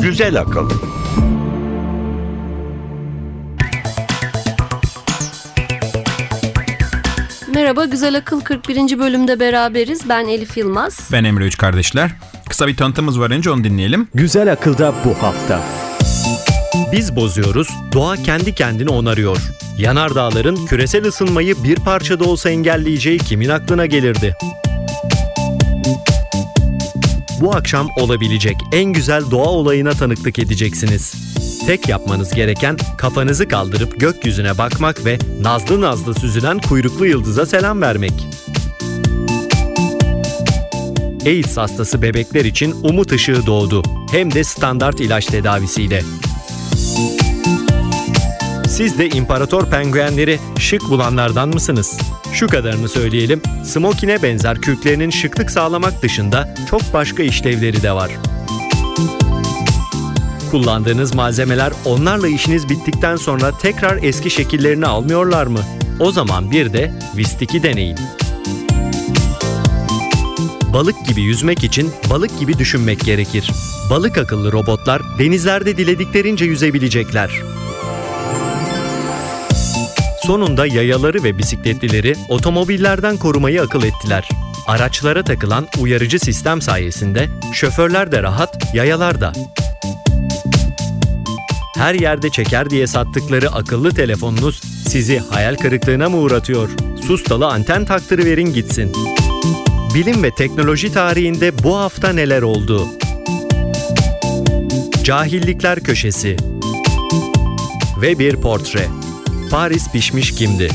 [0.00, 0.70] Güzel akıl.
[7.54, 8.98] Merhaba, Güzel Akıl 41.
[8.98, 10.08] bölümde beraberiz.
[10.08, 11.08] Ben Elif Yılmaz.
[11.12, 12.10] Ben Emre Üç Kardeşler.
[12.48, 14.08] Kısa bir tanıtımımız var önce onu dinleyelim.
[14.14, 15.60] Güzel akılda bu hafta.
[16.92, 19.38] Biz bozuyoruz, doğa kendi kendini onarıyor.
[19.78, 24.36] Yanardağların küresel ısınmayı bir parçada olsa engelleyeceği kimin aklına gelirdi?
[27.40, 31.14] Bu akşam olabilecek en güzel doğa olayına tanıklık edeceksiniz.
[31.66, 38.12] Tek yapmanız gereken kafanızı kaldırıp gökyüzüne bakmak ve nazlı nazlı süzülen kuyruklu yıldıza selam vermek.
[41.26, 43.82] AIDS hastası bebekler için umut ışığı doğdu.
[44.10, 46.02] Hem de standart ilaç tedavisiyle.
[48.76, 51.98] Siz de imparator penguenleri şık bulanlardan mısınız?
[52.32, 58.10] Şu kadarını söyleyelim, smokine benzer kürklerinin şıklık sağlamak dışında çok başka işlevleri de var.
[60.50, 65.60] Kullandığınız malzemeler onlarla işiniz bittikten sonra tekrar eski şekillerini almıyorlar mı?
[66.00, 67.98] O zaman bir de Vistik'i deneyin.
[70.72, 73.50] Balık gibi yüzmek için balık gibi düşünmek gerekir.
[73.90, 77.30] Balık akıllı robotlar denizlerde dilediklerince yüzebilecekler.
[80.26, 84.28] Sonunda yayaları ve bisikletlileri otomobillerden korumayı akıl ettiler.
[84.66, 89.32] Araçlara takılan uyarıcı sistem sayesinde şoförler de rahat, yayalar da.
[91.76, 96.70] Her yerde çeker diye sattıkları akıllı telefonunuz sizi hayal kırıklığına mı uğratıyor?
[97.06, 98.92] Sustalı anten taktırıverin gitsin.
[99.94, 102.88] Bilim ve teknoloji tarihinde bu hafta neler oldu?
[105.04, 106.36] Cahillikler Köşesi
[108.00, 109.05] Ve bir portre.
[109.50, 110.68] Paris Pişmiş kimdi?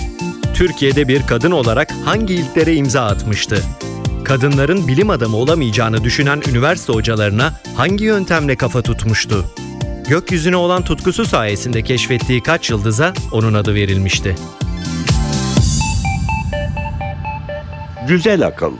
[0.53, 3.63] Türkiye'de bir kadın olarak hangi ilklere imza atmıştı?
[4.25, 9.45] Kadınların bilim adamı olamayacağını düşünen üniversite hocalarına hangi yöntemle kafa tutmuştu?
[10.09, 14.35] Gökyüzüne olan tutkusu sayesinde keşfettiği kaç yıldıza onun adı verilmişti.
[18.07, 18.71] Güzel akıl.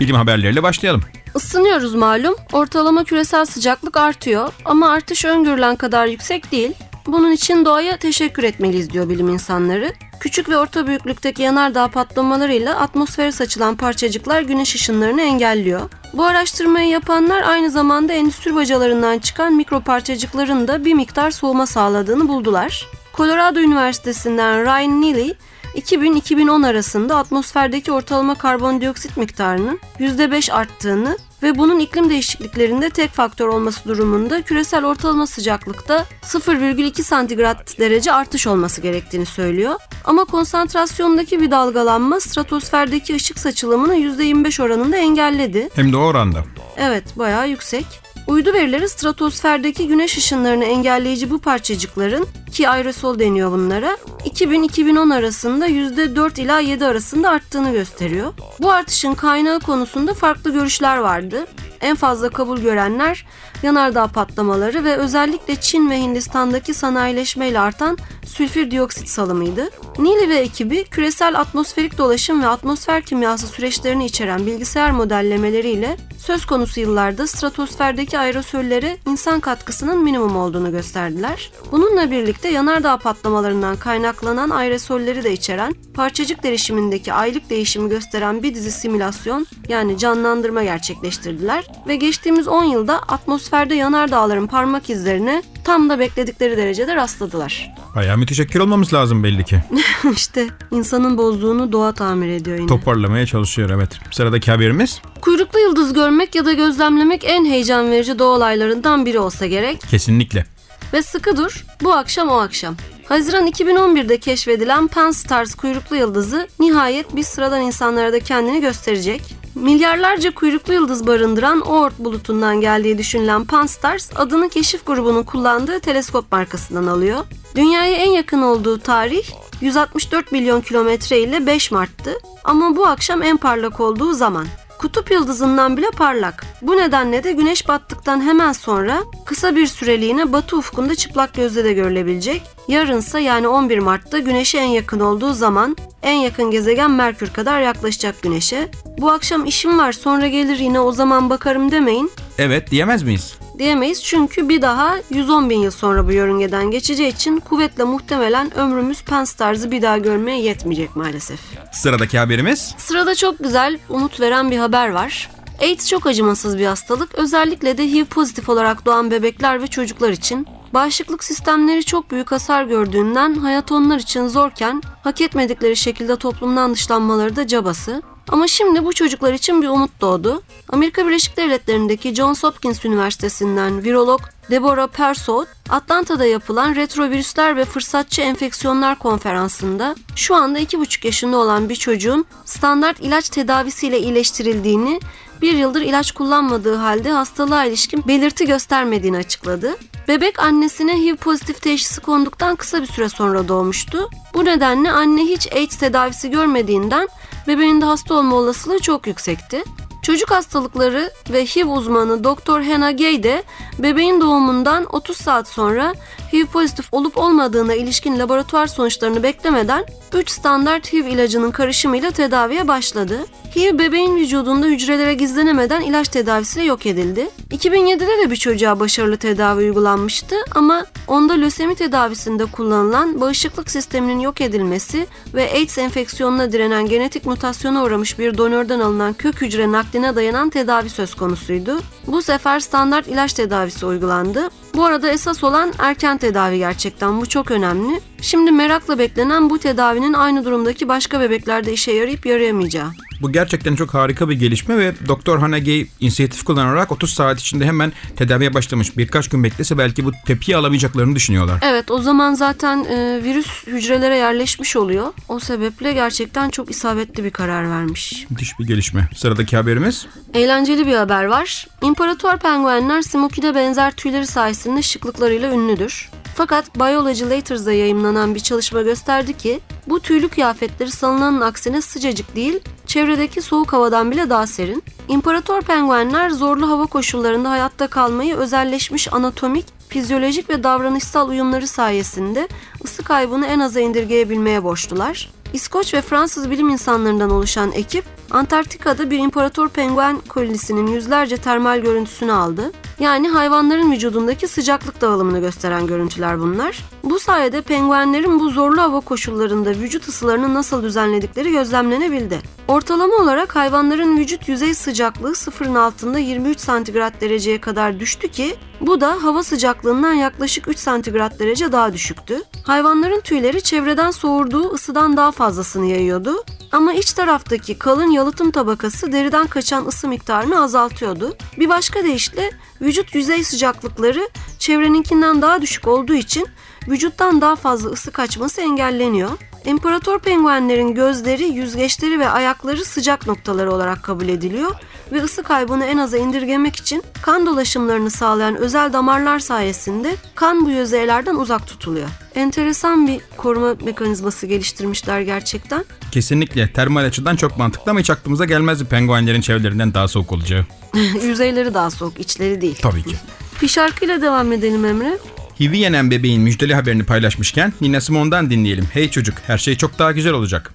[0.00, 1.02] Bilim haberleriyle başlayalım.
[1.36, 2.34] Isınıyoruz malum.
[2.52, 6.72] Ortalama küresel sıcaklık artıyor ama artış öngörülen kadar yüksek değil.
[7.12, 9.92] Bunun için doğaya teşekkür etmeliyiz diyor bilim insanları.
[10.20, 15.80] Küçük ve orta büyüklükteki yanardağ patlamalarıyla atmosfere saçılan parçacıklar güneş ışınlarını engelliyor.
[16.12, 22.28] Bu araştırmayı yapanlar aynı zamanda endüstri bacalarından çıkan mikro parçacıkların da bir miktar soğuma sağladığını
[22.28, 22.86] buldular.
[23.16, 25.34] Colorado Üniversitesi'nden Ryan Neely,
[25.74, 33.88] 2000-2010 arasında atmosferdeki ortalama karbondioksit miktarının %5 arttığını ve bunun iklim değişikliklerinde tek faktör olması
[33.88, 39.74] durumunda küresel ortalama sıcaklıkta 0,2 santigrat derece artış olması gerektiğini söylüyor.
[40.04, 45.68] Ama konsantrasyondaki bir dalgalanma stratosferdeki ışık saçılımını %25 oranında engelledi.
[45.74, 46.44] Hem de o oranda.
[46.76, 47.86] Evet, bayağı yüksek.
[48.26, 56.40] Uydu verileri stratosferdeki güneş ışınlarını engelleyici bu parçacıkların ki aerosol deniyor bunlara 2000-2010 arasında %4
[56.40, 58.32] ila 7 arasında arttığını gösteriyor.
[58.60, 61.46] Bu artışın kaynağı konusunda farklı görüşler vardı.
[61.80, 63.26] En fazla kabul görenler
[63.62, 69.70] yanardağ patlamaları ve özellikle Çin ve Hindistan'daki sanayileşmeyle artan sülfür dioksit salımıydı.
[69.98, 76.80] Neely ve ekibi küresel atmosferik dolaşım ve atmosfer kimyası süreçlerini içeren bilgisayar modellemeleriyle söz konusu
[76.80, 81.50] yıllarda stratosferdeki aerosollere insan katkısının minimum olduğunu gösterdiler.
[81.72, 88.70] Bununla birlikte yanardağ patlamalarından kaynaklanan aerosolleri de içeren parçacık derişimindeki aylık değişimi gösteren bir dizi
[88.70, 96.56] simülasyon yani canlandırma gerçekleştirdiler ve geçtiğimiz 10 yılda atmosferde yanardağların parmak izlerine tam da bekledikleri
[96.56, 97.70] derecede rastladılar.
[97.94, 99.62] Bayağı müteşekkir olmamız lazım belli ki.
[100.12, 102.66] işte insanın bozduğunu doğa tamir ediyor yine.
[102.66, 103.98] Toparlamaya çalışıyor evet.
[104.10, 109.46] Sıradaki haberimiz Kuyruklu yıldız görmek ya da gözlemlemek en heyecan verici doğa olaylarından biri olsa
[109.46, 109.80] gerek.
[109.90, 110.44] kesinlikle.
[110.92, 112.76] Ve sıkı dur, bu akşam o akşam.
[113.08, 119.22] Haziran 2011'de keşfedilen Pan-STARRS kuyruklu yıldızı nihayet biz sıradan insanlara da kendini gösterecek.
[119.54, 126.86] Milyarlarca kuyruklu yıldız barındıran Oort bulutundan geldiği düşünülen Pan-STARRS adını keşif grubunun kullandığı teleskop markasından
[126.86, 127.24] alıyor.
[127.56, 129.30] Dünyaya en yakın olduğu tarih
[129.60, 134.46] 164 milyon kilometre ile 5 Mart'tı ama bu akşam en parlak olduğu zaman.
[134.78, 136.44] Kutup yıldızından bile parlak.
[136.62, 141.72] Bu nedenle de güneş battıktan hemen sonra kısa bir süreliğine batı ufkunda çıplak gözle de
[141.72, 142.42] görülebilecek.
[142.68, 148.22] Yarınsa yani 11 Mart'ta güneşe en yakın olduğu zaman en yakın gezegen Merkür kadar yaklaşacak
[148.22, 148.68] güneşe.
[148.98, 152.10] Bu akşam işim var sonra gelir yine o zaman bakarım demeyin.
[152.38, 153.34] Evet diyemez miyiz?
[153.58, 159.02] Diyemeyiz çünkü bir daha 110 bin yıl sonra bu yörüngeden geçeceği için kuvvetle muhtemelen ömrümüz
[159.02, 161.40] Pence tarzı bir daha görmeye yetmeyecek maalesef.
[161.72, 162.74] Sıradaki haberimiz.
[162.78, 165.30] Sırada çok güzel, umut veren bir haber var.
[165.62, 167.14] AIDS çok acımasız bir hastalık.
[167.14, 170.46] Özellikle de HIV pozitif olarak doğan bebekler ve çocuklar için.
[170.74, 177.36] Bağışıklık sistemleri çok büyük hasar gördüğünden hayat onlar için zorken hak etmedikleri şekilde toplumdan dışlanmaları
[177.36, 178.02] da cabası.
[178.28, 180.42] Ama şimdi bu çocuklar için bir umut doğdu.
[180.68, 184.20] Amerika Birleşik Devletleri'ndeki Johns Hopkins Üniversitesi'nden virolog
[184.50, 191.76] Deborah Persaud, Atlanta'da yapılan retrovirüsler ve fırsatçı enfeksiyonlar konferansında şu anda 2,5 yaşında olan bir
[191.76, 195.00] çocuğun standart ilaç tedavisiyle iyileştirildiğini,
[195.42, 199.76] bir yıldır ilaç kullanmadığı halde hastalığa ilişkin belirti göstermediğini açıkladı.
[200.08, 204.10] Bebek annesine HIV pozitif teşhisi konduktan kısa bir süre sonra doğmuştu.
[204.34, 207.08] Bu nedenle anne hiç AIDS tedavisi görmediğinden
[207.46, 209.64] bebeğin de hasta olma olasılığı çok yüksekti.
[210.02, 212.62] Çocuk hastalıkları ve HIV uzmanı Dr.
[212.62, 213.42] Hannah Gay de
[213.78, 215.94] bebeğin doğumundan 30 saat sonra
[216.32, 219.86] HIV pozitif olup olmadığına ilişkin laboratuvar sonuçlarını beklemeden
[220.18, 223.18] 3 standart HIV ilacının karışımıyla tedaviye başladı.
[223.56, 227.28] HIV bebeğin vücudunda hücrelere gizlenemeden ilaç tedavisiyle yok edildi.
[227.50, 234.40] 2007'de de bir çocuğa başarılı tedavi uygulanmıştı ama onda lösemi tedavisinde kullanılan bağışıklık sisteminin yok
[234.40, 240.50] edilmesi ve AIDS enfeksiyonuna direnen genetik mutasyona uğramış bir donörden alınan kök hücre nakline dayanan
[240.50, 241.80] tedavi söz konusuydu.
[242.06, 244.50] Bu sefer standart ilaç tedavisi uygulandı.
[244.74, 248.00] Bu arada esas olan erken tedavi gerçekten bu çok önemli.
[248.22, 252.90] Şimdi merakla beklenen bu tedavinin aynı durumdaki başka bebeklerde işe yarayıp yarayamayacağı.
[253.22, 257.92] Bu gerçekten çok harika bir gelişme ve Doktor Hanagey inisiyatif kullanarak 30 saat içinde hemen
[258.16, 258.96] tedaviye başlamış.
[258.96, 261.58] Birkaç gün beklese belki bu tepkiyi alamayacaklarını düşünüyorlar.
[261.62, 265.06] Evet o zaman zaten e, virüs hücrelere yerleşmiş oluyor.
[265.28, 268.26] O sebeple gerçekten çok isabetli bir karar vermiş.
[268.30, 269.08] Müthiş bir gelişme.
[269.16, 270.06] Sıradaki haberimiz.
[270.34, 271.68] Eğlenceli bir haber var.
[271.82, 276.10] İmparator penguenler Smokey'de benzer tüyleri sayesinde şıklıklarıyla ünlüdür.
[276.34, 282.60] Fakat Biology Lators'da yayımlanan bir çalışma gösterdi ki bu tüylü kıyafetleri salınanın aksine sıcacık değil,
[282.86, 284.82] çevredeki soğuk havadan bile daha serin.
[285.08, 292.48] İmparator penguenler zorlu hava koşullarında hayatta kalmayı özelleşmiş anatomik, fizyolojik ve davranışsal uyumları sayesinde
[292.84, 295.30] ısı kaybını en aza indirgeyebilmeye borçlular.
[295.52, 302.32] İskoç ve Fransız bilim insanlarından oluşan ekip Antarktika'da bir imparator penguen kolonisinin yüzlerce termal görüntüsünü
[302.32, 302.72] aldı.
[303.00, 306.84] Yani hayvanların vücudundaki sıcaklık dağılımını gösteren görüntüler bunlar.
[307.04, 312.38] Bu sayede penguenlerin bu zorlu hava koşullarında vücut ısılarını nasıl düzenledikleri gözlemlenebildi.
[312.68, 319.00] Ortalama olarak hayvanların vücut yüzey sıcaklığı sıfırın altında 23 santigrat dereceye kadar düştü ki bu
[319.00, 322.42] da hava sıcaklığından yaklaşık 3 santigrat derece daha düşüktü.
[322.64, 326.44] Hayvanların tüyleri çevreden soğurduğu ısıdan daha fazlasını yayıyordu.
[326.72, 331.36] Ama iç taraftaki kalın yalıtım tabakası deriden kaçan ısı miktarını azaltıyordu.
[331.58, 332.50] Bir başka deyişle
[332.80, 334.28] vücut yüzey sıcaklıkları
[334.58, 336.46] çevreninkinden daha düşük olduğu için
[336.88, 339.30] vücuttan daha fazla ısı kaçması engelleniyor.
[339.64, 344.70] İmparator penguenlerin gözleri, yüzgeçleri ve ayakları sıcak noktaları olarak kabul ediliyor
[345.12, 350.70] ve ısı kaybını en aza indirgemek için kan dolaşımlarını sağlayan özel damarlar sayesinde kan bu
[350.70, 352.08] yüzeylerden uzak tutuluyor.
[352.34, 355.84] Enteresan bir koruma mekanizması geliştirmişler gerçekten.
[356.12, 360.66] Kesinlikle termal açıdan çok mantıklı ama hiç aklımıza gelmezdi penguenlerin çevrelerinden daha soğuk olacağı.
[361.22, 362.78] Yüzeyleri daha soğuk, içleri değil.
[362.82, 363.16] Tabii ki.
[363.62, 365.18] Bir şarkıyla devam edelim Emre.
[365.60, 368.84] HIV'i yenen bebeğin müjdeli haberini paylaşmışken Nina Simone'dan dinleyelim.
[368.92, 370.74] Hey çocuk her şey çok daha güzel olacak.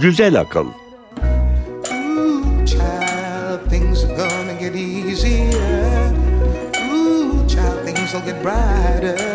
[0.00, 0.66] Güzel akıl.
[4.16, 6.12] Gonna get easier.
[6.90, 9.31] Ooh, child, things will get brighter.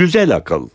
[0.00, 0.68] Güzel akıl.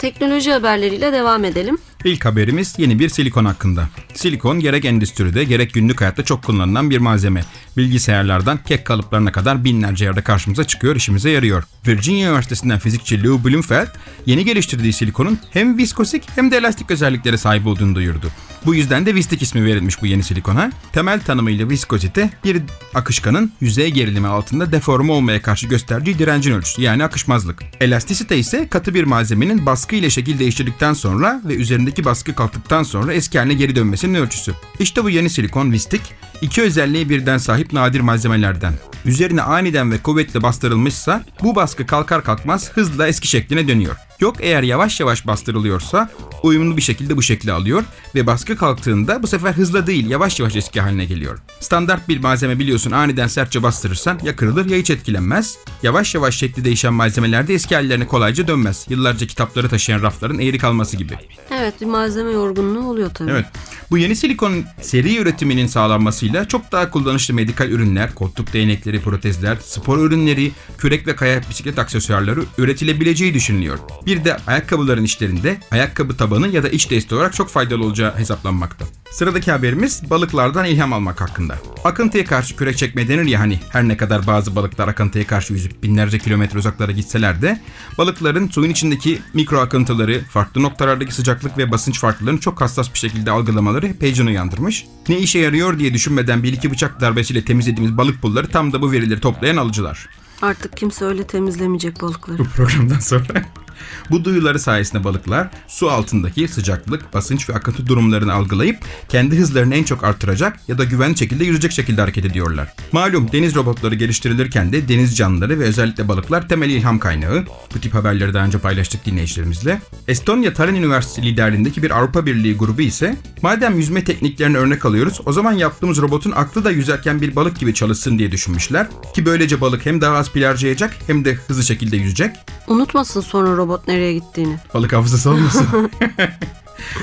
[0.00, 1.78] Teknoloji haberleriyle devam edelim.
[2.04, 3.88] İlk haberimiz yeni bir silikon hakkında.
[4.14, 7.40] Silikon gerek endüstride gerek günlük hayatta çok kullanılan bir malzeme.
[7.76, 11.64] Bilgisayarlardan kek kalıplarına kadar binlerce yerde karşımıza çıkıyor, işimize yarıyor.
[11.86, 13.88] Virginia Üniversitesi'nden fizikçi Lou Bloomfeld
[14.26, 18.30] yeni geliştirdiği silikonun hem viskosik hem de elastik özelliklere sahip olduğunu duyurdu.
[18.66, 20.72] Bu yüzden de Vistik ismi verilmiş bu yeni silikona.
[20.92, 22.62] Temel tanımıyla viskozite bir
[22.94, 27.62] akışkanın yüzey gerilimi altında deforme olmaya karşı gösterdiği direncin ölçüsü yani akışmazlık.
[27.80, 33.12] Elastisite ise katı bir malzemenin baskı ile şekil değiştirdikten sonra ve üzerindeki baskı kalktıktan sonra
[33.12, 34.54] eski haline geri dönmesinin ölçüsü.
[34.78, 36.02] İşte bu yeni silikon Vistik
[36.42, 38.72] iki özelliği birden sahip nadir malzemelerden.
[39.04, 43.96] Üzerine aniden ve kuvvetle bastırılmışsa bu baskı kalkar kalkmaz hızla eski şekline dönüyor.
[44.20, 46.10] Yok eğer yavaş yavaş bastırılıyorsa
[46.42, 50.56] uyumlu bir şekilde bu şekli alıyor ve baskı kalktığında bu sefer hızla değil yavaş yavaş
[50.56, 51.38] eski haline geliyor.
[51.60, 55.58] Standart bir malzeme biliyorsun aniden sertçe bastırırsan ya kırılır ya hiç etkilenmez.
[55.82, 58.86] Yavaş yavaş şekli değişen malzemelerde eski hallerine kolayca dönmez.
[58.88, 61.14] Yıllarca kitapları taşıyan rafların eğri kalması gibi.
[61.50, 63.30] Evet bir malzeme yorgunluğu oluyor tabii.
[63.30, 63.46] Evet.
[63.90, 69.98] Bu yeni silikon seri üretiminin sağlanmasıyla çok daha kullanışlı medikal ürünler, koltuk değnekleri, protezler, spor
[69.98, 73.78] ürünleri, kürek ve kayak bisiklet aksesuarları üretilebileceği düşünülüyor.
[74.06, 78.84] Bir de ayakkabıların içlerinde ayakkabı tabanı ya da iç desteği olarak çok faydalı olacağı hesaplanmakta.
[79.10, 81.58] Sıradaki haberimiz balıklardan ilham almak hakkında.
[81.84, 85.82] Akıntıya karşı kürek çekme denir ya hani her ne kadar bazı balıklar akıntıya karşı yüzüp
[85.82, 87.60] binlerce kilometre uzaklara gitseler de
[87.98, 93.30] balıkların suyun içindeki mikro akıntıları, farklı noktalardaki sıcaklık ve basınç farklarını çok hassas bir şekilde
[93.30, 94.86] algılamaları hep heyecan uyandırmış.
[95.08, 98.92] Ne işe yarıyor diye düşünmeden bir iki bıçak darbesiyle temizlediğimiz balık pulları tam da bu
[98.92, 100.08] verileri toplayan alıcılar.
[100.42, 102.38] Artık kimse öyle temizlemeyecek balıkları.
[102.38, 103.44] Bu programdan sonra.
[104.10, 108.78] Bu duyuları sayesinde balıklar su altındaki sıcaklık, basınç ve akıntı durumlarını algılayıp
[109.08, 112.74] kendi hızlarını en çok artıracak ya da güvenli şekilde yüzecek şekilde hareket ediyorlar.
[112.92, 117.44] Malum deniz robotları geliştirilirken de deniz canlıları ve özellikle balıklar temel ilham kaynağı.
[117.74, 119.80] Bu tip haberleri daha önce paylaştık dinleyicilerimizle.
[120.08, 125.32] Estonya Tallinn Üniversitesi liderliğindeki bir Avrupa Birliği grubu ise madem yüzme tekniklerini örnek alıyoruz o
[125.32, 128.86] zaman yaptığımız robotun aklı da yüzerken bir balık gibi çalışsın diye düşünmüşler.
[129.14, 132.36] Ki böylece balık hem daha pil harcayacak hem de hızlı şekilde yüzecek.
[132.66, 134.56] Unutmasın sonra robot nereye gittiğini.
[134.74, 135.66] Balık hafızası olmasın.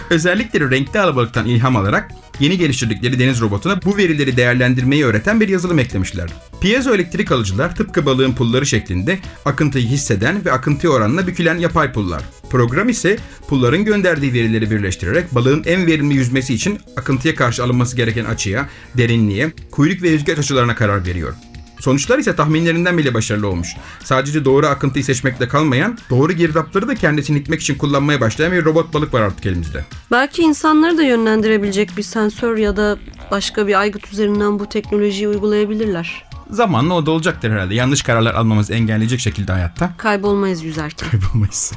[0.10, 5.80] Özellikle renkli alabalıktan ilham alarak yeni geliştirdikleri deniz robotuna bu verileri değerlendirmeyi öğreten bir yazılım
[5.80, 6.30] eklemişler.
[6.62, 12.24] Piezoelektrik alıcılar tıpkı balığın pulları şeklinde akıntıyı hisseden ve akıntıya oranla bükülen yapay pullar.
[12.50, 18.26] Program ise pulların gönderdiği verileri birleştirerek balığın en verimli yüzmesi için akıntıya karşı alınması gereken
[18.26, 21.34] açıya, derinliğe, kuyruk ve yüzgeç açılarına karar veriyor.
[21.84, 23.76] Sonuçlar ise tahminlerinden bile başarılı olmuş.
[24.04, 28.94] Sadece doğru akıntıyı seçmekle kalmayan, doğru girdapları da kendisini itmek için kullanmaya başlayan bir robot
[28.94, 29.86] balık var artık elimizde.
[30.12, 32.98] Belki insanları da yönlendirebilecek bir sensör ya da
[33.32, 36.26] başka bir aygıt üzerinden bu teknolojiyi uygulayabilirler.
[36.50, 37.76] Zamanla o da olacaktır herhalde.
[37.76, 39.94] Yanlış kararlar almamızı engelleyecek şekilde hayatta.
[39.98, 41.10] Kaybolmayız yüzerken.
[41.10, 41.74] Kaybolmayız.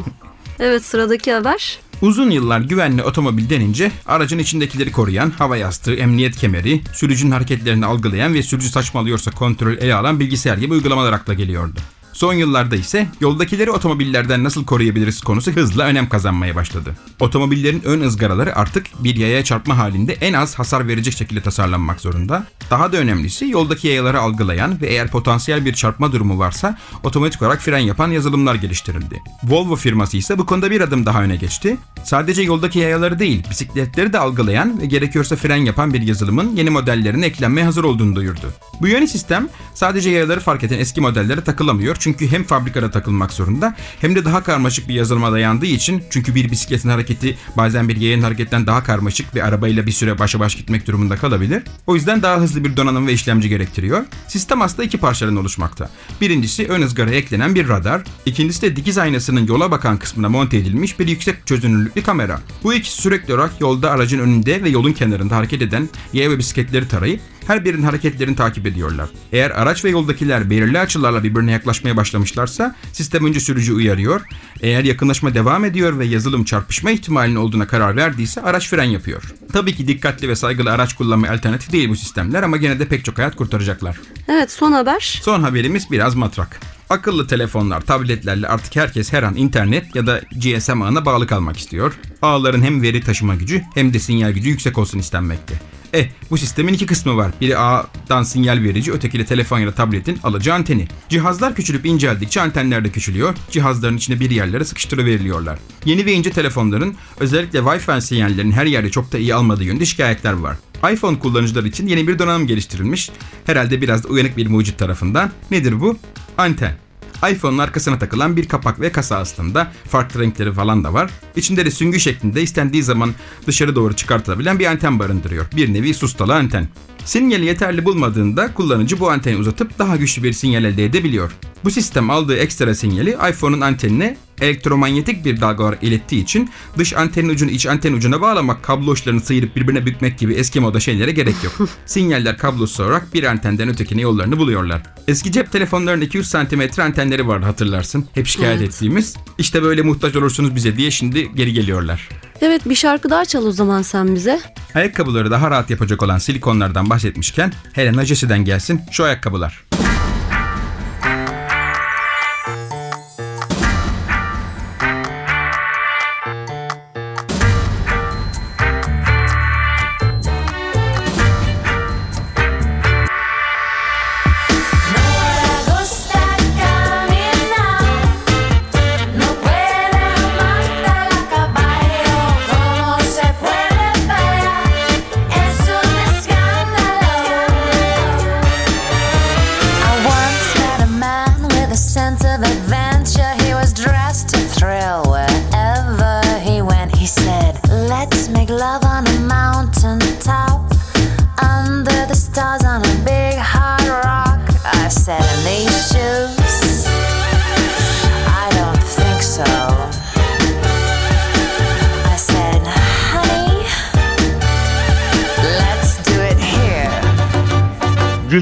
[0.59, 1.81] Evet sıradaki haber.
[2.03, 8.35] Uzun yıllar güvenli otomobil denince aracın içindekileri koruyan hava yastığı, emniyet kemeri, sürücünün hareketlerini algılayan
[8.35, 11.81] ve sürücü saçmalıyorsa kontrol ele alan bilgisayar gibi uygulamalar akla geliyordu.
[12.17, 16.97] Son yıllarda ise yoldakileri otomobillerden nasıl koruyabiliriz konusu hızla önem kazanmaya başladı.
[17.21, 22.47] Otomobillerin ön ızgaraları artık bir yaya çarpma halinde en az hasar verecek şekilde tasarlanmak zorunda.
[22.71, 27.63] Daha da önemlisi yoldaki yayaları algılayan ve eğer potansiyel bir çarpma durumu varsa otomatik olarak
[27.63, 29.23] fren yapan yazılımlar geliştirildi.
[29.45, 31.77] Volvo firması ise bu konuda bir adım daha öne geçti.
[32.05, 37.27] Sadece yoldaki yayaları değil, bisikletleri de algılayan ve gerekiyorsa fren yapan bir yazılımın yeni modellerine
[37.27, 38.53] eklenmeye hazır olduğunu duyurdu.
[38.81, 43.77] Bu yeni sistem sadece yayaları fark eden eski modellere takılamıyor çünkü hem fabrikada takılmak zorunda
[44.01, 48.23] hem de daha karmaşık bir yazılıma dayandığı için çünkü bir bisikletin hareketi bazen bir yayanın
[48.23, 51.63] hareketten daha karmaşık ve arabayla bir süre başa baş gitmek durumunda kalabilir.
[51.87, 54.05] O yüzden daha hızlı bir donanım ve işlemci gerektiriyor.
[54.29, 55.91] Sistem aslında iki parçadan oluşmakta.
[56.21, 60.99] Birincisi ön ızgaraya eklenen bir radar, ikincisi de dikiz aynasının yola bakan kısmına monte edilmiş
[60.99, 62.41] bir yüksek çözünürlüklü kamera.
[62.63, 66.89] Bu ikisi sürekli olarak yolda aracın önünde ve yolun kenarında hareket eden yaya ve bisikletleri
[66.89, 69.09] tarayıp her birinin hareketlerini takip ediyorlar.
[69.33, 74.21] Eğer araç ve yoldakiler belirli açılarla birbirine yaklaşmaya başlamışlarsa sistem önce sürücü uyarıyor.
[74.61, 79.23] Eğer yakınlaşma devam ediyor ve yazılım çarpışma ihtimalinin olduğuna karar verdiyse araç fren yapıyor.
[79.53, 83.05] Tabii ki dikkatli ve saygılı araç kullanma alternatif değil bu sistemler ama gene de pek
[83.05, 83.97] çok hayat kurtaracaklar.
[84.29, 85.21] Evet son haber.
[85.23, 86.61] Son haberimiz biraz matrak.
[86.91, 91.93] Akıllı telefonlar, tabletlerle artık herkes her an internet ya da GSM ağına bağlı kalmak istiyor.
[92.23, 95.55] Ağların hem veri taşıma gücü hem de sinyal gücü yüksek olsun istenmekte.
[95.93, 97.33] Eh bu sistemin iki kısmı var.
[97.41, 100.89] Biri ağdan sinyal verici, öteki de telefon ya da tabletin alıcı anteni.
[101.09, 103.35] Cihazlar küçülüp inceldikçe antenler de küçülüyor.
[103.51, 105.59] Cihazların içine bir yerlere sıkıştırıveriliyorlar.
[105.85, 110.33] Yeni ve ince telefonların özellikle Wi-Fi sinyallerinin her yerde çok da iyi almadığı yönde şikayetler
[110.33, 110.57] var.
[110.93, 113.11] iPhone kullanıcıları için yeni bir donanım geliştirilmiş.
[113.47, 115.31] Herhalde biraz da uyanık bir mucit tarafından.
[115.51, 115.99] Nedir bu?
[116.39, 116.86] Anten.
[117.31, 119.73] iPhone'un arkasına takılan bir kapak ve kasa aslında.
[119.89, 121.11] Farklı renkleri falan da var.
[121.37, 123.15] İçinde de süngü şeklinde istendiği zaman
[123.47, 125.47] dışarı doğru çıkartılabilen bir anten barındırıyor.
[125.57, 126.69] Bir nevi sustalı anten.
[127.07, 131.33] Sinyali yeterli bulmadığında kullanıcı bu anteni uzatıp daha güçlü bir sinyal elde edebiliyor.
[131.65, 137.29] Bu sistem aldığı ekstra sinyali iPhone'un antenine elektromanyetik bir dalga olarak ilettiği için dış antenin
[137.29, 141.35] ucunu iç anten ucuna bağlamak, kablo uçlarını sıyırıp birbirine bükmek gibi eski moda şeylere gerek
[141.45, 141.69] yok.
[141.87, 144.83] Sinyaller kablosuz olarak bir antenden ötekine yollarını buluyorlar.
[145.09, 148.07] Eski cep telefonlarında 200 cm antenleri vardı hatırlarsın.
[148.15, 148.69] Hep şikayet Evet.
[148.75, 149.17] ettiğimiz.
[149.39, 152.09] İşte böyle muhtaç olursunuz bize diye şimdi geri geliyorlar.
[152.41, 154.41] Evet bir şarkı daha çal o zaman sen bize.
[154.75, 159.66] Ayakkabıları daha rahat yapacak olan silikonlardan bahsetmişken Helena Jesse'den gelsin şu ayakkabılar.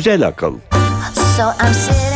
[0.05, 0.55] Güzel akıl.
[1.37, 2.14] So I'm sitting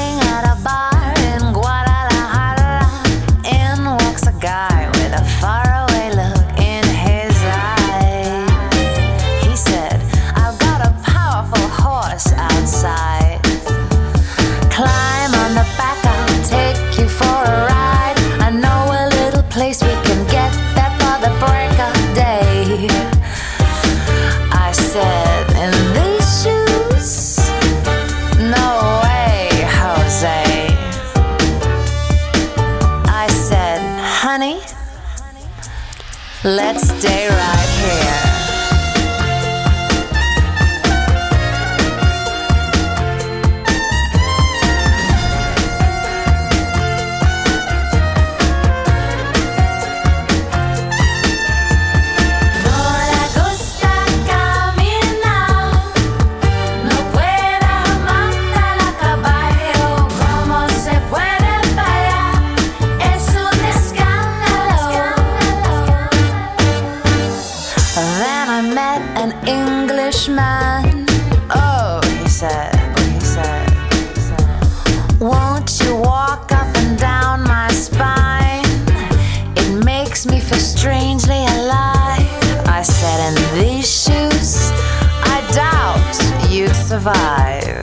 [86.89, 87.83] survive.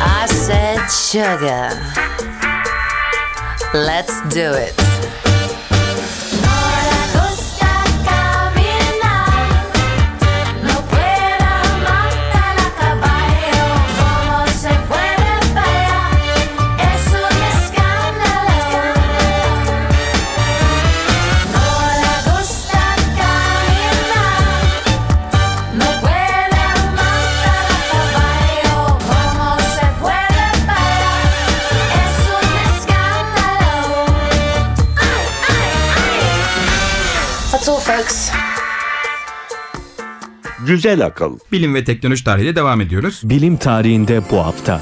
[0.00, 1.68] I said, sugar.
[3.74, 4.89] Let's do it.
[40.70, 41.38] Güzel akıl.
[41.52, 43.20] Bilim ve teknoloji tarihiyle devam ediyoruz.
[43.24, 44.80] Bilim tarihinde bu hafta.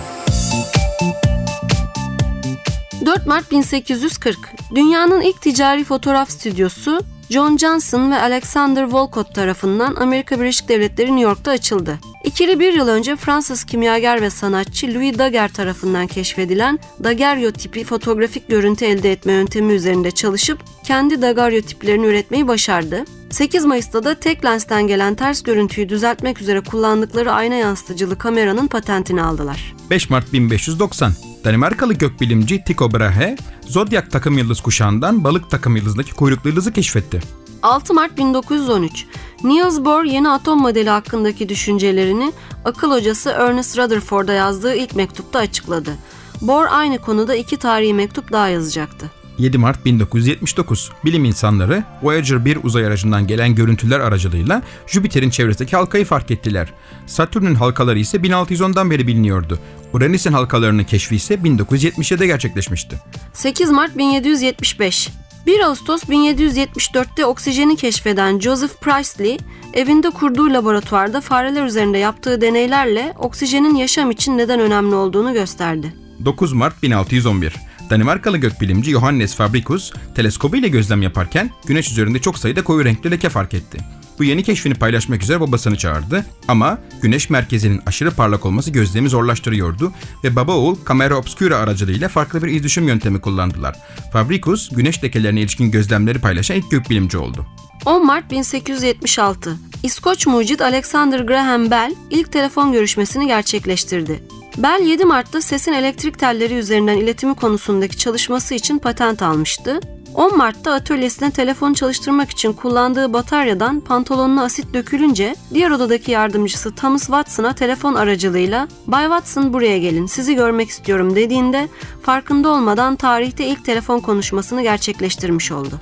[3.07, 4.39] 4 Mart 1840
[4.75, 11.23] dünyanın ilk ticari fotoğraf stüdyosu John Johnson ve Alexander Wolcott tarafından Amerika Birleşik Devletleri New
[11.23, 11.99] York'ta açıldı.
[12.25, 18.85] İkili bir yıl önce Fransız kimyager ve sanatçı Louis Daguerre tarafından keşfedilen daguerreotipi fotoğrafik görüntü
[18.85, 23.05] elde etme yöntemi üzerinde çalışıp kendi daguerreotiplerini üretmeyi başardı.
[23.31, 29.23] 8 Mayıs'ta da tek lensten gelen ters görüntüyü düzeltmek üzere kullandıkları ayna yansıtıcılı kameranın patentini
[29.23, 29.75] aldılar.
[29.91, 31.13] 5 Mart 1590
[31.45, 37.21] Danimarkalı gökbilimci Tycho Brahe, Zodyak takım yıldız kuşağından balık takım yıldızındaki kuyruklu yıldızı keşfetti.
[37.63, 39.07] 6 Mart 1913
[39.45, 42.33] Niels Bohr yeni atom modeli hakkındaki düşüncelerini
[42.65, 45.97] akıl hocası Ernest Rutherford'a yazdığı ilk mektupta açıkladı.
[46.41, 49.11] Bohr aynı konuda iki tarihi mektup daha yazacaktı.
[49.39, 56.05] 7 Mart 1979 bilim insanları Voyager 1 uzay aracından gelen görüntüler aracılığıyla Jüpiter'in çevresindeki halkayı
[56.05, 56.69] fark ettiler.
[57.07, 59.59] Satürn'ün halkaları ise 1610'dan beri biliniyordu.
[59.93, 62.97] Uranüs'ün halkalarının keşfi ise 1977'de gerçekleşmişti.
[63.33, 65.09] 8 Mart 1775
[65.47, 69.39] 1 Ağustos 1774'te oksijeni keşfeden Joseph Priestley,
[69.75, 75.95] evinde kurduğu laboratuvarda fareler üzerinde yaptığı deneylerle oksijenin yaşam için neden önemli olduğunu gösterdi.
[76.25, 82.65] 9 Mart 1611 Danimarkalı gökbilimci Johannes Fabricius teleskobu ile gözlem yaparken güneş üzerinde çok sayıda
[82.65, 83.79] koyu renkli leke fark etti.
[84.19, 89.93] Bu yeni keşfini paylaşmak üzere babasını çağırdı ama güneş merkezinin aşırı parlak olması gözlemi zorlaştırıyordu
[90.25, 93.77] ve baba oğul kamera obscura aracılığıyla farklı bir izdüşüm yöntemi kullandılar.
[94.13, 97.47] Fabricius güneş lekelerine ilişkin gözlemleri paylaşan ilk gökbilimci oldu.
[97.87, 104.23] 10 Mart 1876 İskoç mucit Alexander Graham Bell ilk telefon görüşmesini gerçekleştirdi.
[104.63, 109.81] Bell 7 Mart'ta sesin elektrik telleri üzerinden iletimi konusundaki çalışması için patent almıştı.
[110.15, 117.07] 10 Mart'ta atölyesine telefon çalıştırmak için kullandığı bataryadan pantolonuna asit dökülünce diğer odadaki yardımcısı Thomas
[117.07, 121.69] Watson'a telefon aracılığıyla "Bay Watson buraya gelin, sizi görmek istiyorum." dediğinde
[122.03, 125.81] farkında olmadan tarihte ilk telefon konuşmasını gerçekleştirmiş oldu.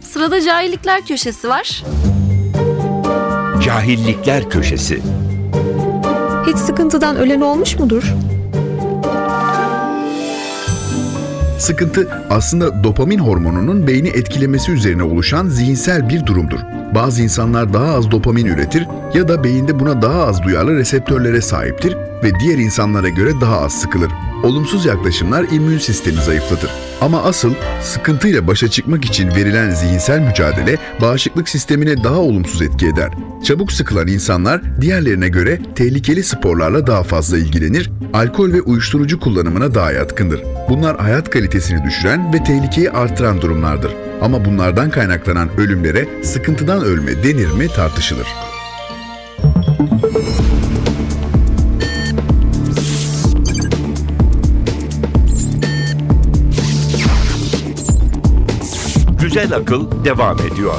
[0.00, 1.84] Sırada cahillikler köşesi var.
[3.64, 5.02] Cahillikler köşesi.
[6.46, 8.14] Hiç sıkıntıdan ölen olmuş mudur?
[11.58, 16.58] Sıkıntı aslında dopamin hormonunun beyni etkilemesi üzerine oluşan zihinsel bir durumdur.
[16.94, 21.96] Bazı insanlar daha az dopamin üretir ya da beyinde buna daha az duyarlı reseptörlere sahiptir
[22.24, 24.10] ve diğer insanlara göre daha az sıkılır.
[24.42, 26.70] Olumsuz yaklaşımlar immün sistemi zayıflatır.
[27.00, 33.10] Ama asıl sıkıntıyla başa çıkmak için verilen zihinsel mücadele bağışıklık sistemine daha olumsuz etki eder.
[33.44, 39.92] Çabuk sıkılan insanlar diğerlerine göre tehlikeli sporlarla daha fazla ilgilenir, alkol ve uyuşturucu kullanımına daha
[39.92, 40.42] yatkındır.
[40.68, 43.92] Bunlar hayat kalitesini düşüren ve tehlikeyi artıran durumlardır.
[44.20, 48.26] Ama bunlardan kaynaklanan ölümlere sıkıntıdan ölme denir mi tartışılır.
[59.32, 60.74] Güzel akıl devam ediyor.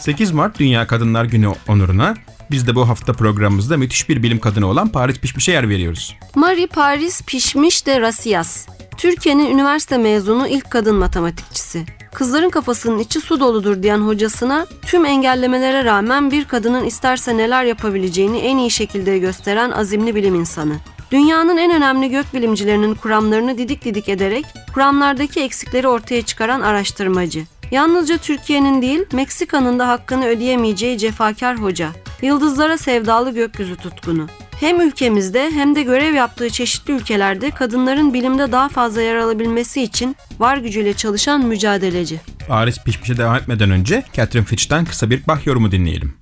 [0.00, 2.14] 8 Mart Dünya Kadınlar Günü onuruna
[2.50, 6.16] biz de bu hafta programımızda müthiş bir bilim kadını olan Paris Pişmiş'e yer veriyoruz.
[6.34, 8.66] Marie Paris Pişmiş de Rasias.
[8.96, 11.84] Türkiye'nin üniversite mezunu ilk kadın matematikçisi.
[12.14, 18.38] Kızların kafasının içi su doludur diyen hocasına tüm engellemelere rağmen bir kadının isterse neler yapabileceğini
[18.38, 20.74] en iyi şekilde gösteren azimli bilim insanı.
[21.10, 24.44] Dünyanın en önemli gökbilimcilerinin kuramlarını didik didik ederek
[24.74, 27.44] kuramlardaki eksikleri ortaya çıkaran araştırmacı.
[27.70, 31.90] Yalnızca Türkiye'nin değil, Meksika'nın da hakkını ödeyemeyeceği cefakar hoca.
[32.22, 34.26] Yıldızlara sevdalı gökyüzü tutkunu.
[34.60, 40.16] Hem ülkemizde hem de görev yaptığı çeşitli ülkelerde kadınların bilimde daha fazla yer alabilmesi için
[40.38, 42.20] var gücüyle çalışan mücadeleci.
[42.48, 46.14] Paris Pişmiş'e devam etmeden önce Catherine Fitch'ten kısa bir Bach yorumu dinleyelim.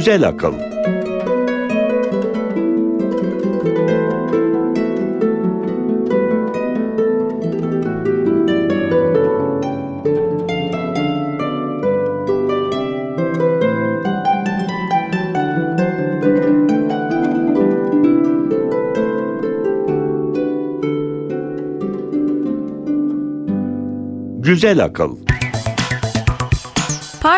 [0.00, 0.54] Güzel akıl.
[24.38, 25.29] Güzel akıl.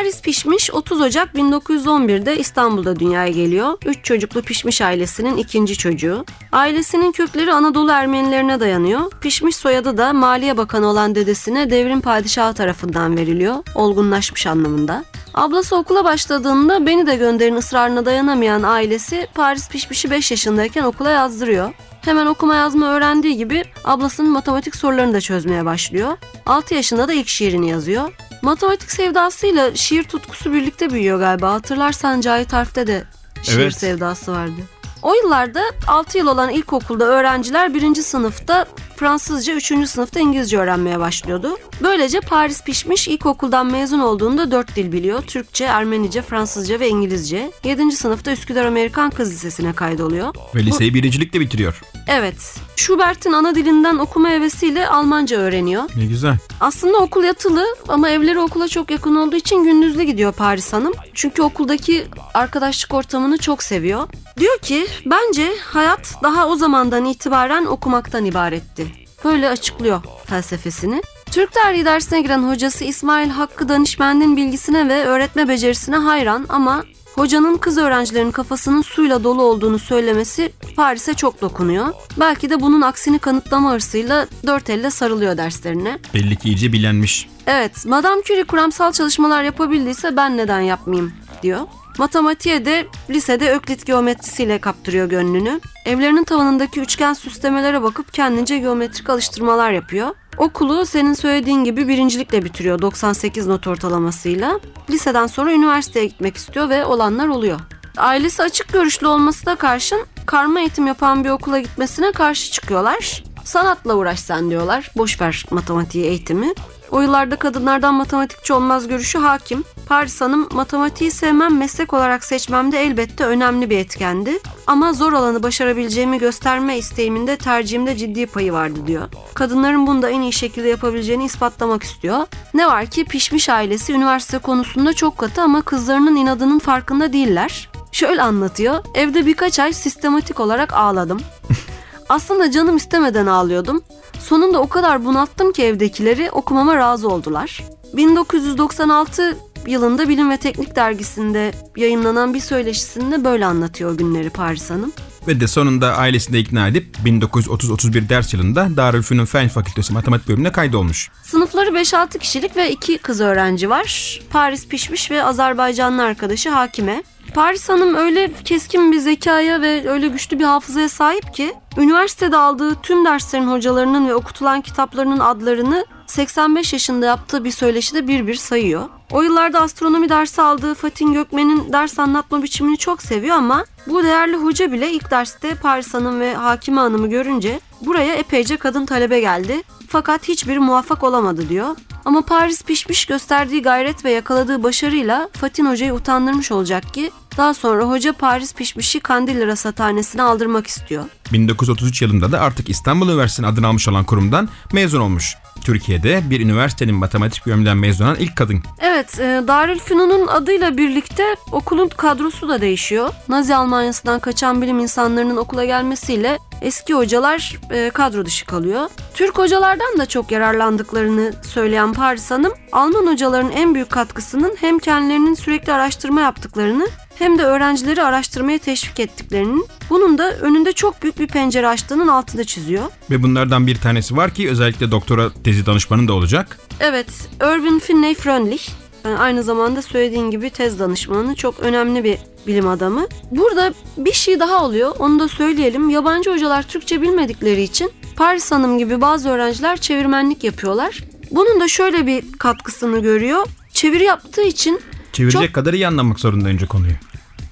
[0.03, 3.79] Paris Pişmiş 30 Ocak 1911'de İstanbul'da dünyaya geliyor.
[3.87, 6.25] Üç çocuklu Pişmiş ailesinin ikinci çocuğu.
[6.53, 9.11] Ailesinin kökleri Anadolu Ermenilerine dayanıyor.
[9.21, 13.55] Pişmiş soyadı da Maliye Bakanı olan dedesine devrim padişahı tarafından veriliyor.
[13.75, 15.05] Olgunlaşmış anlamında.
[15.35, 21.73] Ablası okula başladığında beni de gönderin ısrarına dayanamayan ailesi Paris Pişmiş'i 5 yaşındayken okula yazdırıyor.
[22.01, 26.17] Hemen okuma yazma öğrendiği gibi ablasının matematik sorularını da çözmeye başlıyor.
[26.47, 28.13] 6 yaşında da ilk şiirini yazıyor.
[28.43, 31.53] Matematik sevdasıyla şiir tutkusu birlikte büyüyor galiba.
[31.53, 33.05] Hatırlarsan Cahit Arf'te de
[33.43, 33.75] şiir Evet.
[33.77, 34.61] sevdası vardı.
[35.03, 37.95] O yıllarda 6 yıl olan ilkokulda öğrenciler 1.
[37.95, 39.89] sınıfta Fransızca, 3.
[39.89, 41.57] sınıfta İngilizce öğrenmeye başlıyordu.
[41.83, 45.23] Böylece Paris pişmiş ilkokuldan mezun olduğunda 4 dil biliyor.
[45.23, 47.51] Türkçe, Ermenice, Fransızca ve İngilizce.
[47.65, 47.93] 7.
[47.93, 50.35] sınıfta Üsküdar Amerikan Kız Lisesi'ne kaydoluyor.
[50.55, 51.81] Ve liseyi birincilikle bitiriyor.
[52.09, 55.85] Evet, Schubert'in ana dilinden okuma hevesiyle Almanca öğreniyor.
[55.97, 56.37] Ne güzel.
[56.61, 60.93] Aslında okul yatılı ama evleri okula çok yakın olduğu için gündüzlü gidiyor Paris Hanım.
[61.15, 64.09] Çünkü okuldaki arkadaşlık ortamını çok seviyor.
[64.39, 68.87] Diyor ki bence hayat daha o zamandan itibaren okumaktan ibaretti.
[69.25, 71.03] Böyle açıklıyor felsefesini.
[71.27, 77.57] Türk tarihi dersine giren hocası İsmail Hakkı Danışmen'in bilgisine ve öğretme becerisine hayran ama hocanın
[77.57, 81.95] kız öğrencilerin kafasının suyla dolu olduğunu söylemesi Paris'e çok dokunuyor.
[82.21, 85.99] Belki de bunun aksini kanıtlama hırsıyla dört elle sarılıyor derslerine.
[86.15, 87.29] Belli ki iyice bilenmiş.
[87.47, 91.61] Evet, Madame Curie kuramsal çalışmalar yapabildiyse ben neden yapmayayım diyor.
[91.99, 95.61] Matematiğe de lisede Öklit geometrisiyle kaptırıyor gönlünü.
[95.87, 100.09] Evlerinin tavanındaki üçgen süslemelere bakıp kendince geometrik alıştırmalar yapıyor.
[100.37, 104.61] Okulu senin söylediğin gibi birincilikle bitiriyor 98 not ortalamasıyla.
[104.91, 107.61] Liseden sonra üniversiteye gitmek istiyor ve olanlar oluyor.
[107.97, 113.25] Ailesi açık görüşlü olmasına karşın karma eğitim yapan bir okula gitmesine karşı çıkıyorlar.
[113.45, 114.91] Sanatla uğraş sen diyorlar.
[114.97, 116.55] Boş ver matematiği eğitimi.
[116.93, 119.65] O yıllarda kadınlardan matematikçi olmaz görüşü hakim.
[119.87, 124.39] Paris Hanım matematiği sevmem meslek olarak seçmemde elbette önemli bir etkendi.
[124.67, 129.09] Ama zor olanı başarabileceğimi gösterme isteğimin de tercihimde ciddi payı vardı diyor.
[129.35, 132.27] Kadınların bunu da en iyi şekilde yapabileceğini ispatlamak istiyor.
[132.55, 137.71] Ne var ki pişmiş ailesi üniversite konusunda çok katı ama kızlarının inadının farkında değiller.
[137.93, 138.85] Şöyle anlatıyor.
[138.95, 141.21] Evde birkaç ay sistematik olarak ağladım.
[142.09, 143.83] Aslında canım istemeden ağlıyordum.
[144.21, 147.65] Sonunda o kadar bunalttım ki evdekileri okumama razı oldular.
[147.93, 149.37] 1996
[149.67, 154.93] yılında Bilim ve Teknik dergisinde yayınlanan bir söyleşisinde böyle anlatıyor günleri Paris Hanım.
[155.29, 160.53] Ve de sonunda ailesini de ikna edip 1930-31 ders yılında Darülfünun Fen Fakültesi Matematik bölümüne
[160.53, 161.11] kaydolmuş.
[161.23, 164.21] Sınıfları 5-6 kişilik ve 2 kız öğrenci var.
[164.31, 167.03] Paris Pişmiş ve Azerbaycanlı arkadaşı Hakime.
[167.35, 172.75] Paris Hanım öyle keskin bir zekaya ve öyle güçlü bir hafızaya sahip ki üniversitede aldığı
[172.75, 178.89] tüm derslerin hocalarının ve okutulan kitaplarının adlarını 85 yaşında yaptığı bir söyleşide bir bir sayıyor.
[179.11, 184.37] O yıllarda astronomi dersi aldığı Fatin Gökmen'in ders anlatma biçimini çok seviyor ama bu değerli
[184.37, 189.63] hoca bile ilk derste Paris Hanım ve Hakime Hanım'ı görünce buraya epeyce kadın talebe geldi.
[189.89, 191.77] Fakat hiçbiri muvaffak olamadı diyor.
[192.05, 197.85] Ama Paris pişmiş gösterdiği gayret ve yakaladığı başarıyla Fatin Hoca'yı utandırmış olacak ki daha sonra
[197.85, 201.05] hoca Paris pişmişi Kandilli Rasathanesi'ne aldırmak istiyor.
[201.33, 205.37] 1933 yılında da artık İstanbul Üniversitesi'nin adını almış olan kurumdan mezun olmuş.
[205.65, 208.63] Türkiye'de bir üniversitenin matematik bölümünden mezun olan ilk kadın.
[208.81, 213.09] Evet, e, Darülfünun'un adıyla birlikte okulun kadrosu da değişiyor.
[213.29, 218.89] Nazi Almanya'sından kaçan bilim insanlarının okula gelmesiyle eski hocalar e, kadro dışı kalıyor.
[219.15, 225.35] Türk hocalardan da çok yararlandıklarını söyleyen Paris Hanım, Alman hocaların en büyük katkısının hem kendilerinin
[225.35, 226.89] sürekli araştırma yaptıklarını
[227.23, 232.45] hem de öğrencileri araştırmaya teşvik ettiklerinin, bunun da önünde çok büyük bir pencere açtığının altını
[232.45, 232.85] çiziyor.
[233.11, 236.59] Ve bunlardan bir tanesi var ki özellikle doktora tezi danışmanın da olacak.
[236.81, 237.07] Evet,
[237.41, 238.69] Irvin Finney Freundlich.
[239.05, 243.07] Yani aynı zamanda söylediğin gibi tez danışmanı çok önemli bir bilim adamı.
[243.31, 244.95] Burada bir şey daha oluyor.
[244.99, 245.91] Onu da söyleyelim.
[245.91, 251.05] Yabancı hocalar Türkçe bilmedikleri için Paris Hanım gibi bazı öğrenciler çevirmenlik yapıyorlar.
[251.31, 253.47] Bunun da şöyle bir katkısını görüyor.
[253.73, 254.81] Çeviri yaptığı için
[255.13, 256.93] Çevirecek Çok- kadar iyi anlamak zorunda önce konuyu.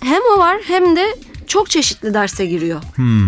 [0.01, 1.07] Hem o var hem de
[1.47, 2.81] çok çeşitli derse giriyor.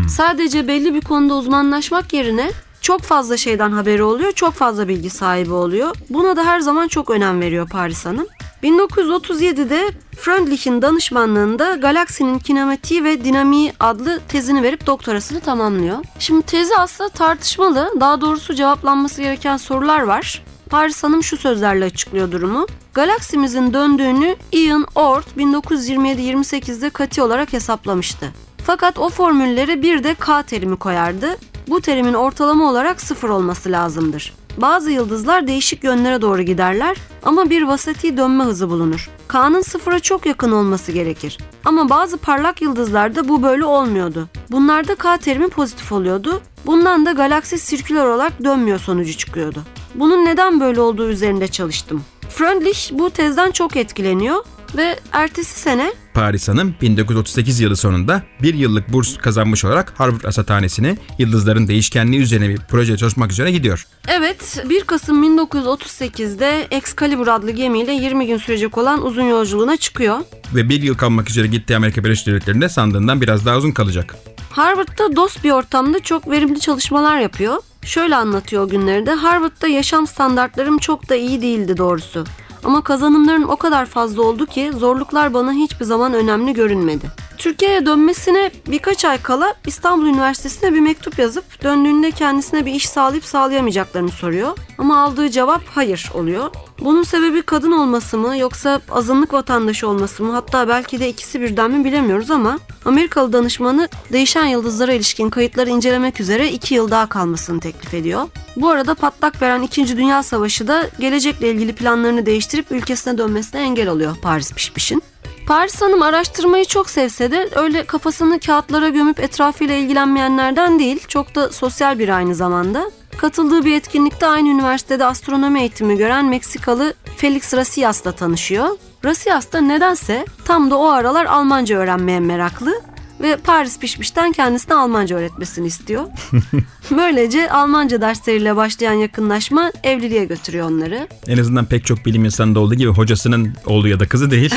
[0.09, 5.53] Sadece belli bir konuda uzmanlaşmak yerine Çok fazla şeyden haberi oluyor, çok fazla bilgi sahibi
[5.53, 5.97] oluyor.
[6.11, 8.27] Buna da her zaman çok önem veriyor Paris Hanım.
[8.63, 15.99] 1937'de Freundlich'in danışmanlığında galaksinin kinematiği ve dinamiği adlı tezini verip doktorasını tamamlıyor.
[16.19, 20.43] Şimdi tezi aslında tartışmalı, daha doğrusu cevaplanması gereken sorular var.
[20.73, 22.67] Paris Hanım şu sözlerle açıklıyor durumu.
[22.95, 28.33] Galaksimizin döndüğünü Ian Oort 1927-28'de kati olarak hesaplamıştı.
[28.65, 31.37] Fakat o formüllere bir de K terimi koyardı.
[31.69, 34.35] Bu terimin ortalama olarak sıfır olması lazımdır.
[34.57, 39.11] Bazı yıldızlar değişik yönlere doğru giderler ama bir vasati dönme hızı bulunur.
[39.29, 41.39] K'nın sıfıra çok yakın olması gerekir.
[41.65, 44.29] Ama bazı parlak yıldızlarda bu böyle olmuyordu.
[44.51, 46.41] Bunlarda K terimi pozitif oluyordu.
[46.67, 49.65] Bundan da galaksi sirküler olarak dönmüyor sonucu çıkıyordu.
[49.95, 52.05] Bunun neden böyle olduğu üzerinde çalıştım.
[52.29, 54.45] Freundlich bu tezden çok etkileniyor
[54.77, 60.97] ve ertesi sene Paris Hanım 1938 yılı sonunda bir yıllık burs kazanmış olarak Harvard Rasathanesi'ne
[61.19, 63.87] yıldızların değişkenliği üzerine bir proje çalışmak üzere gidiyor.
[64.09, 70.19] Evet, 1 Kasım 1938'de Excalibur adlı gemiyle 20 gün sürecek olan uzun yolculuğuna çıkıyor.
[70.55, 74.17] Ve bir yıl kalmak üzere gittiği Amerika Birleşik Devletleri'nde sandığından biraz daha uzun kalacak.
[74.51, 77.59] Harvard'da dost bir ortamda çok verimli çalışmalar yapıyor.
[77.85, 79.11] Şöyle anlatıyor o günleri.
[79.11, 82.25] Harvard'da yaşam standartlarım çok da iyi değildi doğrusu.
[82.65, 87.07] Ama kazanımlarım o kadar fazla oldu ki zorluklar bana hiçbir zaman önemli görünmedi.
[87.43, 93.25] Türkiye'ye dönmesine birkaç ay kala İstanbul Üniversitesi'ne bir mektup yazıp döndüğünde kendisine bir iş sağlayıp
[93.25, 94.59] sağlayamayacaklarını soruyor.
[94.79, 96.51] Ama aldığı cevap hayır oluyor.
[96.81, 101.71] Bunun sebebi kadın olması mı yoksa azınlık vatandaşı olması mı hatta belki de ikisi birden
[101.71, 107.61] mi bilemiyoruz ama Amerikalı danışmanı değişen yıldızlara ilişkin kayıtları incelemek üzere iki yıl daha kalmasını
[107.61, 108.29] teklif ediyor.
[108.57, 109.97] Bu arada patlak veren 2.
[109.97, 115.03] Dünya Savaşı da gelecekle ilgili planlarını değiştirip ülkesine dönmesine engel oluyor Paris Pişpiş'in.
[115.47, 121.53] Paris Hanım araştırmayı çok sevse de öyle kafasını kağıtlara gömüp etrafıyla ilgilenmeyenlerden değil, çok da
[121.53, 122.91] sosyal bir aynı zamanda.
[123.19, 128.69] Katıldığı bir etkinlikte aynı üniversitede astronomi eğitimi gören Meksikalı Felix Rasias'la tanışıyor.
[129.05, 132.81] Rasias da nedense tam da o aralar Almanca öğrenmeye meraklı
[133.23, 136.05] ve Paris Pişmiş'ten kendisine Almanca öğretmesini istiyor.
[136.91, 141.09] Böylece Almanca dersleriyle başlayan yakınlaşma evliliğe götürüyor onları.
[141.27, 144.55] En azından pek çok bilim insanında olduğu gibi hocasının oğlu ya da kızı değil.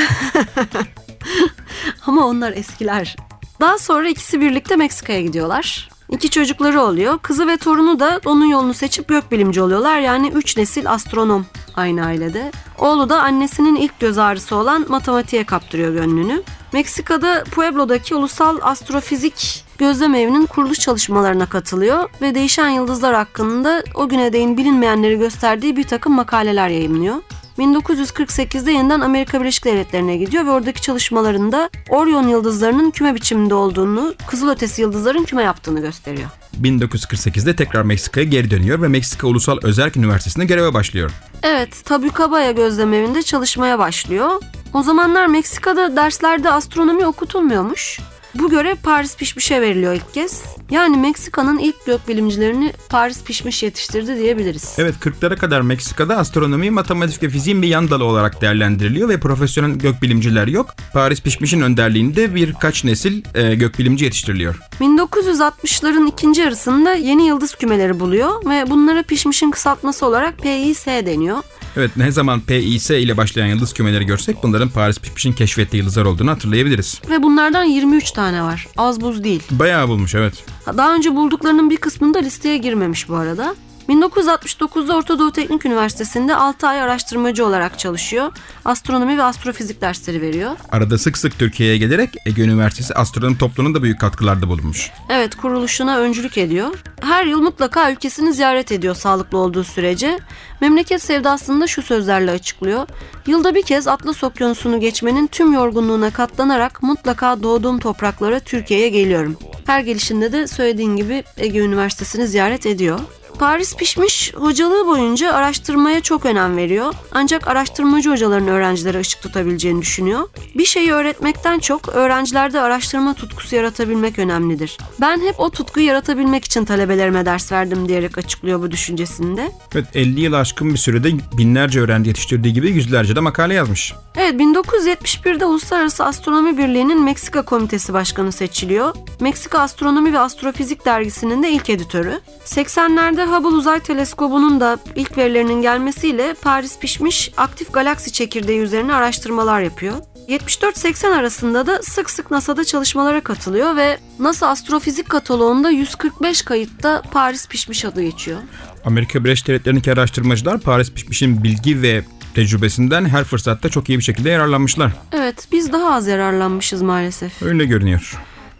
[2.06, 3.16] Ama onlar eskiler.
[3.62, 5.90] Daha sonra ikisi birlikte Meksika'ya gidiyorlar.
[6.10, 7.20] İki çocukları oluyor.
[7.20, 10.00] Kızı ve torunu da onun yolunu seçip gökbilimci oluyorlar.
[10.00, 12.52] Yani üç nesil astronom aynı ailede.
[12.80, 16.44] Oğlu da annesinin ilk göz ağrısı olan matematiğe kaptırıyor gönlünü.
[16.74, 24.34] Meksika'da Pueblo'daki Ulusal Astrofizik Gözlem Evi'nin kuruluş çalışmalarına katılıyor ve değişen yıldızlar hakkında o güne
[24.34, 27.16] değin bilinmeyenleri gösterdiği bir takım makaleler yayımlıyor.
[27.58, 34.82] 1948'de yeniden Amerika Birleşik Devletleri'ne gidiyor ve oradaki çalışmalarında Orion yıldızlarının küme biçiminde olduğunu, kızılötesi
[34.82, 36.30] yıldızların küme yaptığını gösteriyor.
[36.62, 41.12] 1948'de tekrar Meksika'ya geri dönüyor ve Meksika Ulusal Özerk Üniversitesi'nde göreve başlıyor.
[41.44, 44.30] Evet, Tabukabaya gözlem evinde çalışmaya başlıyor.
[44.74, 48.00] O zamanlar Meksika'da derslerde astronomi okutulmuyormuş.
[48.40, 50.44] Bu görev Paris Pişmiş'e veriliyor ilk kez.
[50.72, 54.76] Yani Meksika'nın ilk gökbilimcilerini Paris Pişmiş yetiştirdi diyebiliriz.
[54.78, 59.72] Evet 40'lara kadar Meksika'da astronomi, matematik ve fiziğin bir yan dalı olarak değerlendiriliyor ve profesyonel
[59.72, 60.68] gökbilimciler yok.
[60.94, 64.60] Paris Pişmiş'in önderliğinde birkaç nesil e, gökbilimci yetiştiriliyor.
[64.82, 71.38] 1960'ların ikinci yarısında yeni yıldız kümeleri buluyor ve bunlara Pişmiş'in kısaltması olarak PIS deniyor.
[71.78, 76.32] Evet ne zaman PIS ile başlayan yıldız kümeleri görsek bunların Paris Pişmiş'in keşfettiği yıldızlar olduğunu
[76.32, 77.02] hatırlayabiliriz.
[77.10, 78.68] Ve bunlardan 23 tane var.
[78.78, 79.44] Az buz değil.
[79.52, 80.46] Bayağı bulmuş evet.
[80.78, 83.56] Daha önce bulduklarının bir kısmında listeye girmemiş bu arada.
[83.90, 88.32] 1969'da Orta Doğu Teknik Üniversitesi'nde 6 ay araştırmacı olarak çalışıyor.
[88.66, 90.52] Astronomi ve astrofizik dersleri veriyor.
[90.72, 94.92] Arada sık sık Türkiye'ye gelerek Ege Üniversitesi astronomi topluluğuna da büyük katkılarda bulunmuş.
[95.10, 96.84] Evet kuruluşuna öncülük ediyor.
[97.02, 100.20] Her yıl mutlaka ülkesini ziyaret ediyor sağlıklı olduğu sürece.
[100.62, 102.88] Memleket sevdasını da şu sözlerle açıklıyor.
[103.28, 109.38] Yılda bir kez Atlas Okyanusu'nu geçmenin tüm yorgunluğuna katlanarak mutlaka doğduğum topraklara Türkiye'ye geliyorum.
[109.66, 113.00] Her gelişinde de söylediğin gibi Ege Üniversitesi'ni ziyaret ediyor.
[113.40, 116.94] Paris Pişmiş hocalığı boyunca araştırmaya çok önem veriyor.
[117.12, 120.28] Ancak araştırmacı hocaların öğrencilere ışık tutabileceğini düşünüyor.
[120.58, 124.78] Bir şeyi öğretmekten çok öğrencilerde araştırma tutkusu yaratabilmek önemlidir.
[125.02, 129.52] Ben hep o tutkuyu yaratabilmek için talebelerime ders verdim diyerek açıklıyor bu düşüncesinde.
[129.76, 133.94] Evet 50 yıl aşkın bir sürede binlerce öğrenci yetiştirdiği gibi yüzlerce de makale yazmış.
[134.18, 138.96] Evet 1971'de Uluslararası Astronomi Birliği'nin Meksika Komitesi Başkanı seçiliyor.
[139.20, 142.20] Meksika Astronomi ve Astrofizik dergisinin de ilk editörü.
[142.46, 149.62] 80'lerde Hubble Uzay Teleskobu'nun da ilk verilerinin gelmesiyle Paris Pişmiş aktif galaksi çekirdeği üzerine araştırmalar
[149.62, 149.94] yapıyor.
[150.30, 157.48] 74-80 arasında da sık sık NASA'da çalışmalara katılıyor ve NASA Astrofizik Kataloğu'nda 145 kayıtta Paris
[157.48, 158.40] Pişmiş adı geçiyor.
[158.86, 162.04] Amerika Birleşik Devletleri'ndeki araştırmacılar Paris Pişmiş'in bilgi ve
[162.36, 164.92] tecrübesinden her fırsatta çok iyi bir şekilde yararlanmışlar.
[165.12, 167.42] Evet, biz daha az yararlanmışız maalesef.
[167.42, 168.18] Öyle görünüyor.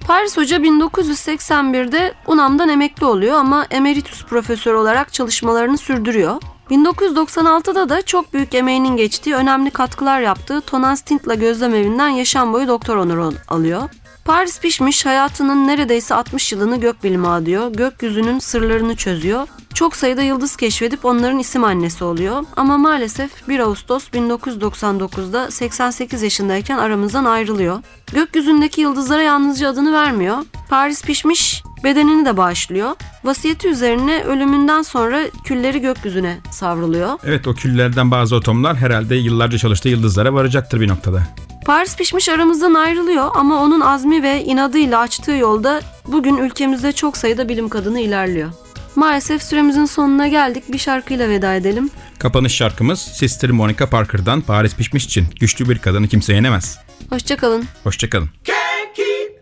[0.08, 6.42] Paris Hoca 1981'de UNAM'dan emekli oluyor ama emeritus profesör olarak çalışmalarını sürdürüyor.
[6.70, 12.68] 1996'da da çok büyük emeğinin geçtiği önemli katkılar yaptığı Tonan Stint'la gözlem evinden yaşam boyu
[12.68, 13.90] doktor onuru alıyor.
[14.26, 19.48] Paris Pişmiş hayatının neredeyse 60 yılını gökbilime adıyor, gökyüzünün sırlarını çözüyor.
[19.74, 22.44] Çok sayıda yıldız keşfedip onların isim annesi oluyor.
[22.56, 27.80] Ama maalesef 1 Ağustos 1999'da 88 yaşındayken aramızdan ayrılıyor.
[28.14, 30.38] Gökyüzündeki yıldızlara yalnızca adını vermiyor.
[30.70, 32.92] Paris Pişmiş bedenini de bağışlıyor.
[33.24, 37.10] Vasiyeti üzerine ölümünden sonra külleri gökyüzüne savruluyor.
[37.24, 41.28] Evet o küllerden bazı atomlar herhalde yıllarca çalıştığı yıldızlara varacaktır bir noktada.
[41.66, 47.50] Paris Pişmiş aramızdan ayrılıyor ama onun azmi ve inadıyla açtığı yolda bugün ülkemizde çok sayıda
[47.50, 48.50] bilim kadını ilerliyor.
[48.96, 50.64] Maalesef süremizin sonuna geldik.
[50.70, 51.90] Bir şarkıyla veda edelim.
[52.20, 55.26] Kapanış şarkımız Sister Monica Parker'dan Paris Pişmiş için.
[55.40, 56.78] Güçlü bir kadını kimse yenemez.
[57.10, 57.66] Hoşçakalın.
[57.84, 58.30] Hoşçakalın.
[58.46, 59.42] Can't keep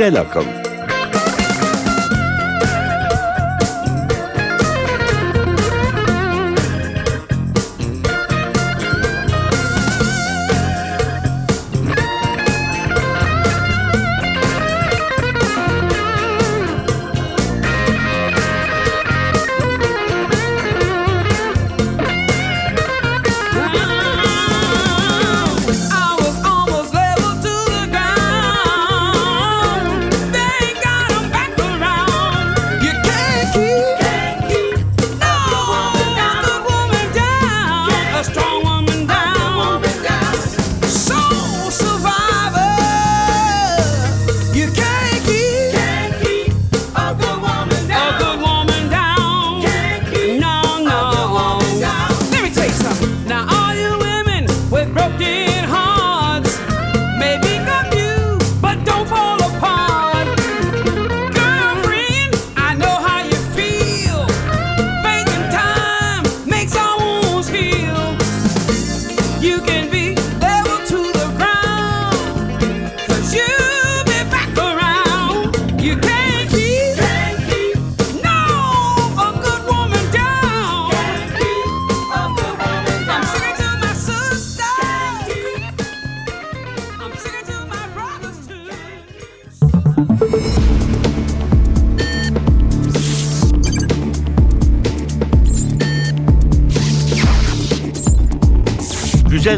[0.00, 0.69] Güzel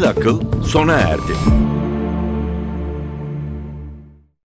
[0.03, 1.33] akıl sona erdi.